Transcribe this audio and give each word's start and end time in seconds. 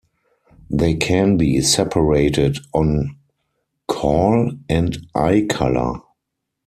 They 0.71 0.95
can 0.95 1.37
be 1.37 1.61
separated 1.61 2.57
on 2.73 3.17
call 3.87 4.53
and 4.67 4.97
eye 5.13 5.45
colour. 5.47 5.99